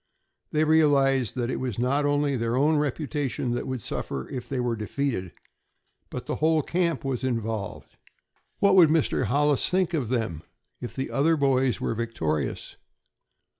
[0.51, 4.59] They realized that it was not only their own reputation that would suffer if they
[4.59, 5.31] were defeated,
[6.09, 7.97] but the whole camp was involved.
[8.57, 9.25] What would Mr.
[9.25, 10.41] Hollis think of them
[10.79, 12.77] if the other boys were victorious?